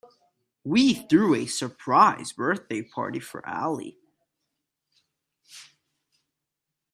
[0.63, 3.99] We threw a surprise birthday party for Ali.